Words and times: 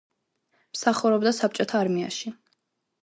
მსახურობდა 0.77 1.33
საბჭოთა 1.41 1.81
არმიაში. 1.85 2.37